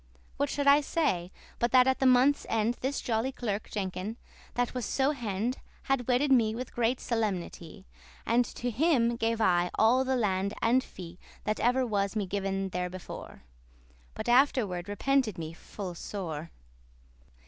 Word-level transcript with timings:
]<25> 0.37 0.37
What 0.37 0.49
should 0.49 0.65
I 0.65 0.81
say? 0.81 1.31
but 1.59 1.71
that 1.73 1.85
at 1.85 1.99
the 1.99 2.07
month's 2.07 2.47
end 2.49 2.73
This 2.81 3.01
jolly 3.01 3.31
clerk 3.31 3.69
Jenkin, 3.69 4.17
that 4.55 4.73
was 4.73 4.83
so 4.83 5.11
hend,* 5.11 5.57
*courteous 5.57 5.77
Had 5.89 6.07
wedded 6.07 6.31
me 6.31 6.55
with 6.55 6.73
great 6.73 6.99
solemnity, 6.99 7.85
And 8.25 8.43
to 8.43 8.71
him 8.71 9.15
gave 9.15 9.39
I 9.39 9.69
all 9.75 10.03
the 10.03 10.15
land 10.15 10.55
and 10.59 10.83
fee 10.83 11.19
That 11.43 11.59
ever 11.59 11.85
was 11.85 12.15
me 12.15 12.25
given 12.25 12.69
therebefore: 12.71 13.41
But 14.15 14.27
afterward 14.27 14.89
repented 14.89 15.37
me 15.37 15.53
full 15.53 15.93
sore. 15.93 16.49